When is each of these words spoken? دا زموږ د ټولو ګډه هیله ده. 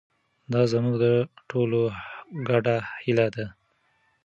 دا 0.51 0.61
زموږ 0.71 0.95
د 1.03 1.05
ټولو 1.49 1.81
ګډه 2.47 2.75
هیله 3.03 3.27
ده. 3.35 3.45